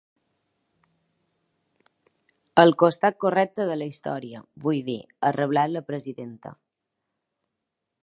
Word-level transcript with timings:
Al 2.63 2.73
costat 2.83 3.21
correcte 3.27 3.69
de 3.73 3.77
la 3.83 3.91
història, 3.93 4.43
vull 4.67 4.83
dir, 4.91 4.99
ha 5.29 5.35
reblat 5.41 5.75
la 5.79 5.87
presidenta. 5.93 6.57